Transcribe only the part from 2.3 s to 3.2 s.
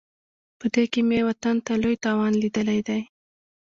لیدلی دی.